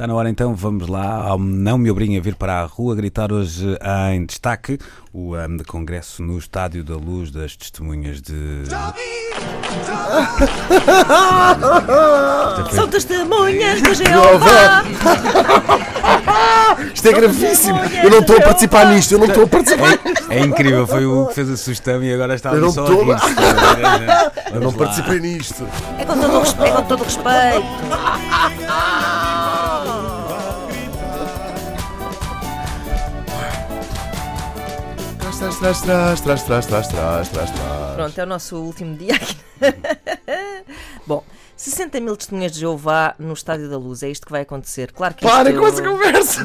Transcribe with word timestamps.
Está 0.00 0.06
na 0.06 0.14
hora 0.14 0.30
então, 0.30 0.54
vamos 0.54 0.88
lá. 0.88 1.28
ao 1.28 1.38
Não 1.38 1.76
me 1.76 1.90
obriguem 1.90 2.16
a 2.16 2.22
vir 2.22 2.34
para 2.34 2.62
a 2.62 2.64
rua 2.64 2.96
gritar 2.96 3.30
hoje 3.30 3.76
em 4.14 4.24
destaque 4.24 4.78
o 5.12 5.36
um, 5.36 5.56
de 5.58 5.64
Congresso 5.64 6.22
no 6.22 6.38
Estádio 6.38 6.82
da 6.82 6.96
Luz 6.96 7.30
das 7.30 7.54
Testemunhas 7.54 8.22
de. 8.22 8.62
São 12.74 12.88
testemunhas 12.88 13.82
de 13.82 13.92
Jeová. 14.02 14.84
Isto 16.94 17.08
é 17.08 17.12
gravíssimo. 17.12 17.78
Eu 18.02 18.08
não 18.10 18.20
estou 18.20 18.38
a 18.38 18.40
participar 18.40 18.86
nisto. 18.86 19.12
Eu 19.12 19.18
não 19.18 19.26
estou 19.26 19.44
a 19.44 19.48
participar. 19.48 19.98
É, 20.30 20.38
é 20.38 20.40
incrível, 20.40 20.86
foi 20.86 21.04
o 21.04 21.26
que 21.26 21.34
fez 21.34 21.50
a 21.50 21.58
sugestão 21.58 22.02
e 22.02 22.10
agora 22.10 22.34
está 22.34 22.54
Eu 22.54 22.62
não 22.62 22.72
só 22.72 22.86
tô- 22.86 23.02
a. 23.12 23.20
Eu 24.50 24.62
não 24.62 24.72
participei 24.72 25.20
nisto. 25.20 25.68
É 25.98 26.06
com 26.06 26.18
todo 26.18 26.36
o 26.36 26.40
respeito. 26.40 26.72
É 26.72 26.76
com 26.76 26.82
todo 26.84 27.00
o 27.00 27.04
respeito. 27.04 27.66
Trás, 35.40 35.56
trás, 35.56 35.80
trás, 35.80 36.20
trás, 36.20 36.42
trás, 36.42 36.66
trás, 36.66 36.88
trás, 36.88 37.28
trás, 37.30 37.50
trás. 37.50 37.94
Pronto, 37.94 38.18
é 38.18 38.22
o 38.24 38.26
nosso 38.26 38.56
último 38.58 38.94
dia 38.94 39.14
aqui. 39.14 39.36
Bom, 41.06 41.24
60 41.56 41.98
mil 41.98 42.14
testemunhas 42.14 42.52
de 42.52 42.60
Jeová 42.60 43.14
no 43.18 43.32
Estádio 43.32 43.70
da 43.70 43.78
Luz. 43.78 44.02
É 44.02 44.10
isto 44.10 44.26
que 44.26 44.32
vai 44.32 44.42
acontecer. 44.42 44.92
Claro 44.92 45.14
que 45.14 45.24
isto... 45.24 45.58
com 45.58 45.66
essa 45.66 45.82
conversa. 45.82 46.42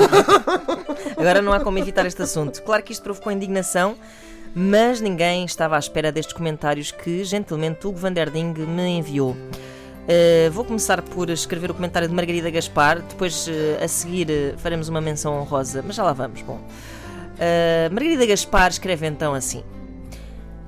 Agora 1.20 1.42
não 1.42 1.52
há 1.52 1.60
como 1.60 1.78
evitar 1.78 2.06
este 2.06 2.22
assunto. 2.22 2.64
Claro 2.64 2.84
que 2.84 2.94
isto 2.94 3.04
provocou 3.04 3.34
indignação, 3.34 3.98
mas 4.56 5.02
ninguém 5.02 5.44
estava 5.44 5.76
à 5.76 5.80
espera 5.80 6.10
destes 6.10 6.34
comentários 6.34 6.90
que, 6.90 7.22
gentilmente, 7.26 7.86
Hugo 7.86 7.98
van 7.98 8.14
der 8.14 8.30
Ding 8.30 8.54
me 8.54 9.00
enviou. 9.00 9.32
Uh, 9.32 10.50
vou 10.52 10.64
começar 10.64 11.02
por 11.02 11.30
escrever 11.30 11.70
o 11.70 11.74
comentário 11.74 12.08
de 12.08 12.14
Margarida 12.14 12.50
Gaspar, 12.50 13.02
depois 13.02 13.46
uh, 13.48 13.84
a 13.84 13.88
seguir 13.90 14.30
uh, 14.30 14.58
faremos 14.58 14.88
uma 14.88 15.02
menção 15.02 15.38
honrosa, 15.38 15.84
mas 15.86 15.98
já 15.98 16.04
lá 16.04 16.14
vamos. 16.14 16.42
Bom, 16.44 16.62
Uh, 17.36 17.94
Margarida 17.94 18.26
Gaspar 18.26 18.70
escreve 18.70 19.06
então 19.08 19.34
assim: 19.34 19.64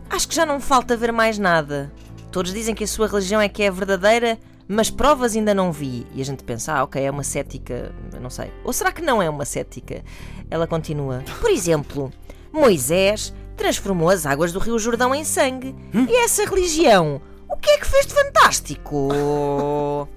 Acho 0.09 0.27
que 0.27 0.35
já 0.35 0.45
não 0.45 0.59
falta 0.59 0.95
ver 0.95 1.11
mais 1.11 1.37
nada. 1.37 1.91
Todos 2.31 2.53
dizem 2.53 2.75
que 2.75 2.83
a 2.83 2.87
sua 2.87 3.07
religião 3.07 3.41
é 3.41 3.49
que 3.49 3.63
é 3.63 3.71
verdadeira, 3.71 4.37
mas 4.67 4.89
provas 4.89 5.35
ainda 5.35 5.53
não 5.53 5.71
vi. 5.71 6.05
E 6.13 6.21
a 6.21 6.25
gente 6.25 6.43
pensa, 6.43 6.73
ah, 6.73 6.83
ok, 6.83 7.01
é 7.01 7.09
uma 7.09 7.23
cética, 7.23 7.91
não 8.21 8.29
sei. 8.29 8.51
Ou 8.63 8.73
será 8.73 8.91
que 8.91 9.01
não 9.01 9.21
é 9.21 9.29
uma 9.29 9.45
cética? 9.45 10.03
Ela 10.49 10.67
continua: 10.67 11.23
Por 11.39 11.49
exemplo, 11.49 12.11
Moisés 12.51 13.33
transformou 13.55 14.09
as 14.09 14.25
águas 14.25 14.51
do 14.51 14.59
Rio 14.59 14.77
Jordão 14.77 15.15
em 15.15 15.23
sangue. 15.23 15.75
E 16.07 16.23
essa 16.23 16.45
religião, 16.45 17.21
o 17.49 17.55
que 17.55 17.69
é 17.71 17.77
que 17.77 17.87
fez 17.87 18.05
de 18.05 18.13
fantástico? 18.13 19.09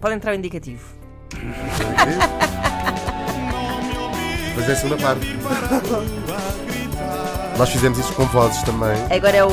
Pode 0.00 0.14
entrar 0.14 0.32
o 0.32 0.34
indicativo. 0.34 0.94
Mas 4.62 4.68
é 4.68 4.72
a 4.74 4.76
segunda 4.76 4.96
parte. 5.02 5.26
Nós 7.58 7.68
fizemos 7.70 7.98
isso 7.98 8.12
com 8.12 8.24
vozes 8.26 8.62
também. 8.62 8.92
Agora 9.10 9.36
é 9.36 9.44
o. 9.44 9.50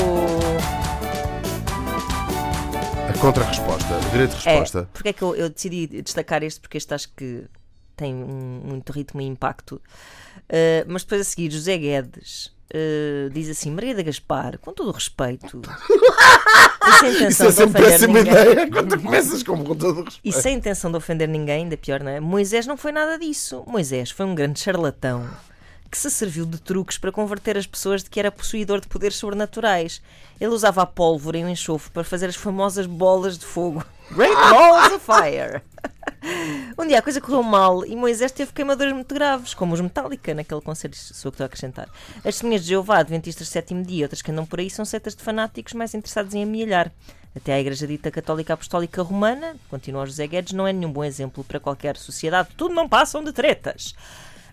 A 3.09 3.17
contra-resposta, 3.19 3.91
o 3.95 4.09
direito 4.11 4.35
de 4.37 4.47
É, 4.47 4.51
resposta. 4.51 4.87
porque 4.93 5.09
é 5.09 5.13
que 5.13 5.23
eu, 5.23 5.35
eu 5.35 5.49
decidi 5.49 5.87
destacar 6.03 6.43
este? 6.43 6.59
Porque 6.59 6.77
este 6.77 6.93
acho 6.93 7.09
que 7.17 7.43
tem 7.99 8.13
um, 8.15 8.61
muito 8.63 8.91
ritmo 8.91 9.19
e 9.21 9.25
impacto. 9.25 9.73
Uh, 10.49 10.85
mas 10.87 11.03
depois 11.03 11.21
a 11.21 11.23
seguir, 11.23 11.51
José 11.51 11.77
Guedes 11.77 12.47
uh, 12.73 13.29
diz 13.31 13.49
assim: 13.49 13.71
Margarida 13.71 14.01
Gaspar, 14.03 14.57
com 14.59 14.73
todo 14.73 14.89
o 14.89 14.91
respeito, 14.93 15.61
e 16.87 16.91
sem 16.93 17.11
Isso 17.27 17.45
intenção 17.45 17.47
é 17.47 17.51
de 17.51 17.55
sempre 17.55 17.81
ofender 17.81 17.83
péssima 17.83 18.19
ninguém. 18.19 18.33
ideia 18.33 18.69
quando 18.71 18.99
começas 19.01 19.43
com, 19.43 19.63
com 19.63 19.75
todo 19.75 20.01
o 20.01 20.05
E 20.23 20.31
respeito. 20.31 20.41
sem 20.41 20.55
intenção 20.57 20.89
de 20.91 20.97
ofender 20.97 21.27
ninguém, 21.27 21.63
ainda 21.63 21.77
pior, 21.77 21.99
não 22.01 22.11
é? 22.11 22.19
Moisés 22.19 22.65
não 22.65 22.77
foi 22.77 22.91
nada 22.91 23.17
disso. 23.19 23.63
Moisés 23.67 24.09
foi 24.11 24.25
um 24.25 24.33
grande 24.33 24.59
charlatão 24.59 25.29
que 25.91 25.97
se 25.97 26.09
serviu 26.11 26.45
de 26.45 26.59
truques 26.61 26.99
para 26.99 27.11
converter 27.11 27.57
as 27.57 27.65
pessoas 27.65 28.03
de 28.03 28.11
que 28.11 28.19
era 28.19 28.31
possuidor 28.31 28.79
de 28.79 28.87
poderes 28.87 29.17
sobrenaturais. 29.17 30.01
Ele 30.39 30.51
usava 30.51 30.83
a 30.83 30.85
pólvora 30.85 31.39
e 31.39 31.43
o 31.43 31.49
enxofre 31.49 31.89
para 31.91 32.03
fazer 32.03 32.27
as 32.27 32.35
famosas 32.35 32.85
bolas 32.85 33.37
de 33.39 33.45
fogo. 33.45 33.83
Great 34.11 34.35
Balls 34.51 34.93
of 34.93 35.03
Fire! 35.03 35.63
Um 36.79 36.87
dia 36.87 36.99
a 36.99 37.01
coisa 37.01 37.19
correu 37.19 37.43
mal 37.43 37.85
e 37.85 37.93
Moisés 37.93 38.31
teve 38.31 38.53
queimadores 38.53 38.93
muito 38.93 39.13
graves, 39.13 39.53
como 39.53 39.73
os 39.73 39.81
Metallica, 39.81 40.33
naquele 40.33 40.61
concerto, 40.61 40.95
sou 40.95 41.29
que 41.29 41.35
estou 41.35 41.43
a 41.43 41.47
acrescentar. 41.47 41.89
As 42.19 42.23
testemunhas 42.23 42.61
de 42.61 42.69
Jeová, 42.69 42.99
Adventistas 42.99 43.47
de 43.47 43.51
sétimo 43.51 43.83
dia, 43.83 44.05
outras 44.05 44.21
que 44.21 44.31
andam 44.31 44.45
por 44.45 44.61
aí, 44.61 44.69
são 44.69 44.85
setas 44.85 45.13
de 45.13 45.21
fanáticos 45.21 45.73
mais 45.73 45.93
interessados 45.93 46.33
em 46.33 46.41
amealhar. 46.41 46.89
Até 47.35 47.51
a 47.51 47.59
Igreja 47.59 47.85
Dita 47.85 48.09
Católica 48.09 48.53
Apostólica 48.53 49.01
Romana, 49.01 49.57
continua 49.69 50.05
José 50.05 50.25
Guedes, 50.25 50.53
não 50.53 50.65
é 50.65 50.71
nenhum 50.71 50.89
bom 50.89 51.03
exemplo 51.03 51.43
para 51.43 51.59
qualquer 51.59 51.97
sociedade. 51.97 52.47
Tudo 52.55 52.73
não 52.73 52.87
passam 52.87 53.21
de 53.25 53.33
tretas. 53.33 53.93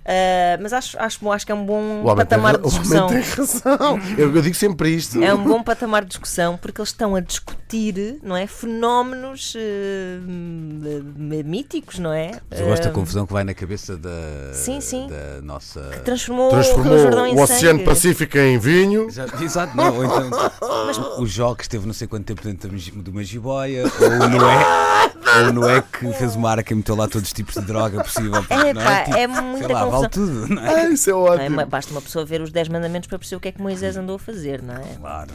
Ah, 0.09 0.59
mas 0.63 0.73
acho, 0.73 0.97
acho, 1.01 1.19
bom, 1.21 1.33
acho 1.33 1.45
que 1.45 1.51
é 1.51 1.55
um 1.55 1.67
bom 1.67 2.03
O 2.03 2.07
tem, 2.07 2.17
patamar 2.17 2.53
ra- 2.55 2.59
de 2.61 2.65
o 2.65 2.69
homem 2.69 2.81
discussão. 2.81 3.07
tem 3.09 3.21
razão. 3.21 4.01
Eu, 4.17 4.35
eu 4.37 4.41
digo 4.43 4.55
sempre 4.55 4.91
isto. 4.95 5.21
É 5.23 5.35
um 5.35 5.43
bom 5.43 5.63
patamar 5.63 6.03
de 6.03 6.09
discussão 6.11 6.57
porque 6.57 6.81
eles 6.81 6.91
estão 6.91 7.17
a 7.17 7.21
discutir, 7.21 8.19
não 8.23 8.37
é? 8.37 8.47
Fenómenos 8.47 9.55
m- 9.57 11.43
míticos, 11.45 11.99
não 11.99 12.13
é? 12.13 12.33
Eu 12.51 12.67
gosto 12.67 12.85
da 12.85 12.91
Eh, 12.91 12.93
confusão 12.93 13.27
que 13.27 13.33
vai 13.33 13.43
na 13.45 13.55
cabeça 13.55 13.97
da, 13.97 14.11
Sim, 14.53 14.81
sim. 14.81 15.09
da 15.09 15.43
nossa. 15.43 15.81
Transformou, 16.05 16.49
o 16.49 16.51
Transformou 16.51 16.99
Jordão 16.99 17.27
em 17.27 17.35
o 17.35 17.41
Oceano. 17.43 17.85
Pacífico 17.85 18.39
em 18.39 18.59
vinho. 18.59 19.07
Exato, 19.09 19.43
exato, 19.43 19.77
não, 19.77 19.97
ou 19.97 20.05
então, 20.05 20.31
o 21.19 21.27
Jó 21.27 21.55
que 21.55 21.63
esteve 21.63 21.87
não 21.87 21.95
sei 21.95 22.07
quanto 22.07 22.25
tempo 22.27 22.43
dentro 22.43 22.71
de 22.71 23.11
uma 23.11 23.25
jiboia, 23.25 23.85
ou 23.85 24.27
o 24.27 24.29
Noé, 24.29 25.13
ou 25.43 25.49
o 25.49 25.53
Noé 25.53 25.83
que 25.83 26.13
fez 26.15 26.37
uma 26.37 26.51
arca 26.51 26.73
e 26.73 26.77
meteu 26.77 26.95
lá 26.97 27.09
todos 27.09 27.29
os 27.29 27.33
tipos 27.33 27.55
de 27.55 27.61
droga 27.63 28.03
possível. 28.03 28.45
É, 28.49 28.73
não 28.73 28.83
pá, 28.83 29.03
Tipo, 29.05 29.17
é 29.17 29.27
sei 29.29 29.43
muita 29.43 29.73
lá, 29.73 29.85
vale 29.85 29.91
confusão. 30.09 30.09
tudo, 30.11 30.55
não 30.55 30.63
é? 30.67 30.75
Ah, 30.75 30.89
isso 30.91 31.11
é 31.11 31.13
Não 31.13 31.27
é? 31.27 31.31
ótimo. 31.31 31.57
Ma- 31.57 31.67
Basta 31.67 31.91
uma 31.93 32.03
pessoa 32.03 32.25
ver 32.25 32.41
os 32.41 32.51
10 32.53 32.69
mandamentos 32.69 33.09
para 33.09 33.19
perceber 33.19 33.37
o 33.37 33.41
que 33.41 33.49
é 33.49 33.53
que 33.53 33.61
Moisés 33.61 33.97
andou 33.97 34.17
a 34.17 34.19
fazer, 34.19 34.63
não 34.63 34.75
é? 34.75 34.83
Claro. 35.01 35.31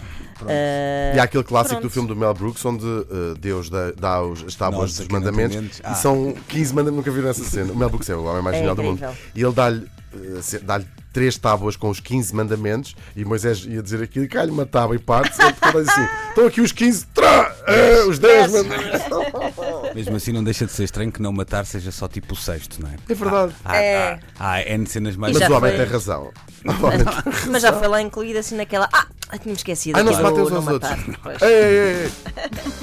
Eh, 0.48 1.14
E 1.16 1.20
há 1.20 1.24
aquele 1.24 1.44
clássico 1.44 1.76
pronto. 1.76 1.84
do 1.90 1.94
filme 1.94 2.08
do 2.08 2.16
Mel 2.16 2.34
Brooks 2.34 2.64
onde 2.66 2.86
eh, 2.86 3.34
Deus 3.40 3.70
dá, 3.70 3.92
dá 3.98 4.22
os, 4.24 4.44
as 4.44 4.56
tábuas 4.56 4.96
dos 4.98 5.08
não 5.08 5.20
mandamentos. 5.20 5.82
Ah. 5.84 5.92
e 5.92 5.96
são 5.96 6.34
15 6.48 6.74
mandamentos. 6.74 7.06
Nunca 7.06 7.12
viram 7.12 7.30
essa 7.30 7.44
cena. 7.44 7.72
O 7.74 7.76
Mel 7.76 7.90
Brooks 7.90 8.10
é 8.10 8.16
o 8.16 8.24
homem 8.24 8.42
mais 8.42 8.56
É 8.56 8.60
genial 8.60 8.76
do 8.76 8.84
mundo. 8.84 8.96
incrível. 8.98 9.16
E 9.36 9.44
ele 9.44 9.54
dá-lhe 9.54 9.88
se- 10.42 10.60
dá-lhe 10.60 10.86
três 11.12 11.38
tábuas 11.38 11.76
com 11.76 11.90
os 11.90 12.00
15 12.00 12.36
mandamentos 12.36 12.96
e 13.16 13.26
Moisés 13.26 13.66
ia 13.66 13.82
dizer 13.82 14.02
aquilo 14.02 14.26
e 14.26 14.28
cai-lhe 14.28 14.52
uma 14.52 14.66
tábua 14.66 14.96
e 14.96 15.00
diz 15.00 15.90
assim: 15.90 16.08
estão 16.30 16.48
aqui 16.48 16.62
os 16.62 16.72
15, 16.72 17.06
trá, 17.14 17.56
eh, 17.68 18.04
os 18.08 18.20
10 18.20 18.52
mandamentos. 18.52 19.02
Mesmo 19.96 20.16
assim, 20.16 20.32
não 20.32 20.44
deixa 20.44 20.66
de 20.66 20.72
ser 20.72 20.84
estranho 20.86 21.12
que 21.12 21.22
não 21.22 21.32
matar 21.32 21.66
seja 21.66 21.92
só 21.92 22.08
tipo 22.08 22.34
o 22.34 22.38
sexto, 22.38 22.82
não 22.82 22.90
é? 22.90 22.96
É 23.10 23.14
verdade. 23.14 23.54
Há, 23.66 23.76
É. 23.78 24.20
há, 24.40 24.52
há 24.54 24.62
N 24.70 24.86
cenas 24.88 25.16
mais. 25.16 25.38
Mas 25.38 25.50
o 25.50 25.54
homem 25.54 25.76
tem 25.76 25.86
razão. 25.86 26.32
Mas 27.50 27.62
já 27.62 27.74
foi 27.74 27.88
lá 27.88 28.02
incluído 28.02 28.40
assim 28.40 28.56
naquela. 28.56 28.88
Ah, 28.94 29.08
tinha-me 29.38 29.58
esquecido. 29.58 29.98
Ai, 29.98 30.04
não 30.04 30.14
se 30.14 30.22
matem 30.22 30.42
uns 30.42 30.52
aos 30.52 30.68
outros. 30.68 30.92
Ei, 31.42 31.48
ei, 31.54 32.04
ei. 32.06 32.12